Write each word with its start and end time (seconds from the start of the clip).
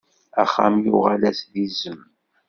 Axxam 0.43 0.75
yuɣal-as 0.85 1.39
d 1.51 1.53
izem. 1.65 2.01